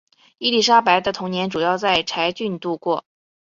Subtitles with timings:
[0.39, 3.05] 伊丽莎白的童年主要在柴郡度过。